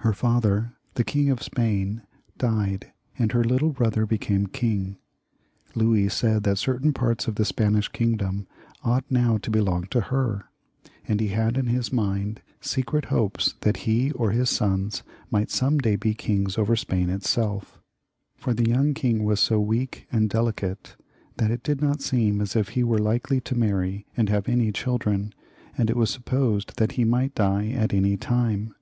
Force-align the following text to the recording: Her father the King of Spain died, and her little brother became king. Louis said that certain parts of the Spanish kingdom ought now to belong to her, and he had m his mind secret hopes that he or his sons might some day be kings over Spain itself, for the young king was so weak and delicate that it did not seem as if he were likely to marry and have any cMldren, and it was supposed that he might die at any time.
Her 0.00 0.12
father 0.12 0.74
the 0.96 1.02
King 1.02 1.30
of 1.30 1.42
Spain 1.42 2.02
died, 2.36 2.92
and 3.18 3.32
her 3.32 3.42
little 3.42 3.70
brother 3.72 4.04
became 4.04 4.46
king. 4.48 4.98
Louis 5.74 6.10
said 6.10 6.42
that 6.42 6.58
certain 6.58 6.92
parts 6.92 7.26
of 7.26 7.36
the 7.36 7.46
Spanish 7.46 7.88
kingdom 7.88 8.46
ought 8.84 9.10
now 9.10 9.38
to 9.38 9.50
belong 9.50 9.84
to 9.84 10.02
her, 10.12 10.44
and 11.08 11.20
he 11.20 11.28
had 11.28 11.56
m 11.56 11.68
his 11.68 11.90
mind 11.90 12.42
secret 12.60 13.06
hopes 13.06 13.54
that 13.62 13.78
he 13.88 14.10
or 14.10 14.32
his 14.32 14.50
sons 14.50 15.02
might 15.30 15.50
some 15.50 15.78
day 15.78 15.96
be 15.96 16.12
kings 16.12 16.58
over 16.58 16.76
Spain 16.76 17.08
itself, 17.08 17.80
for 18.36 18.52
the 18.52 18.68
young 18.68 18.92
king 18.92 19.24
was 19.24 19.40
so 19.40 19.58
weak 19.58 20.06
and 20.12 20.28
delicate 20.28 20.96
that 21.38 21.50
it 21.50 21.62
did 21.62 21.80
not 21.80 22.02
seem 22.02 22.42
as 22.42 22.54
if 22.54 22.68
he 22.76 22.84
were 22.84 22.98
likely 22.98 23.40
to 23.40 23.54
marry 23.56 24.04
and 24.18 24.28
have 24.28 24.50
any 24.50 24.70
cMldren, 24.70 25.32
and 25.78 25.88
it 25.88 25.96
was 25.96 26.10
supposed 26.10 26.76
that 26.76 26.92
he 26.92 27.04
might 27.06 27.34
die 27.34 27.70
at 27.70 27.94
any 27.94 28.18
time. 28.18 28.74